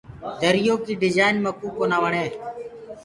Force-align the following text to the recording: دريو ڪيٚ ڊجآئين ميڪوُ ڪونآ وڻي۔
دريو 0.41 0.75
ڪيٚ 0.85 0.99
ڊجآئين 1.01 1.35
ميڪوُ 1.43 1.67
ڪونآ 1.77 1.97
وڻي۔ 2.03 2.25